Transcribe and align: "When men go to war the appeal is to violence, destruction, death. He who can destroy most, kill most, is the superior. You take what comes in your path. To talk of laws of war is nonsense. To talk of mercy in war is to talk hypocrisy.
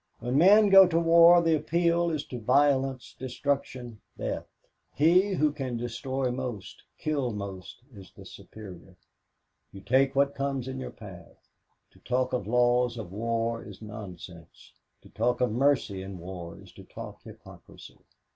"When 0.19 0.35
men 0.39 0.69
go 0.69 0.87
to 0.87 0.99
war 0.99 1.43
the 1.43 1.53
appeal 1.55 2.09
is 2.09 2.25
to 2.25 2.39
violence, 2.39 3.15
destruction, 3.19 4.01
death. 4.17 4.47
He 4.95 5.33
who 5.35 5.51
can 5.51 5.77
destroy 5.77 6.31
most, 6.31 6.81
kill 6.97 7.31
most, 7.33 7.83
is 7.93 8.11
the 8.11 8.25
superior. 8.25 8.95
You 9.71 9.81
take 9.81 10.15
what 10.15 10.33
comes 10.33 10.67
in 10.67 10.79
your 10.79 10.89
path. 10.89 11.47
To 11.91 11.99
talk 11.99 12.33
of 12.33 12.47
laws 12.47 12.97
of 12.97 13.11
war 13.11 13.61
is 13.63 13.79
nonsense. 13.79 14.73
To 15.03 15.09
talk 15.09 15.39
of 15.39 15.51
mercy 15.51 16.01
in 16.01 16.17
war 16.17 16.57
is 16.59 16.71
to 16.71 16.83
talk 16.83 17.21
hypocrisy. 17.21 17.99